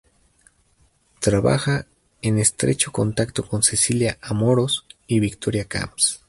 Trabaja 1.19 1.85
en 2.23 2.39
estrecho 2.39 2.91
contacto 2.91 3.47
con 3.47 3.61
Celia 3.61 4.17
Amorós 4.23 4.83
y 5.05 5.19
Victoria 5.19 5.65
Camps. 5.65 6.19